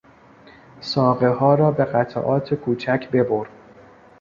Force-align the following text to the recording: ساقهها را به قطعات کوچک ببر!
ساقهها 0.79 1.55
را 1.55 1.71
به 1.71 1.85
قطعات 1.85 2.53
کوچک 2.53 3.09
ببر! 3.11 3.47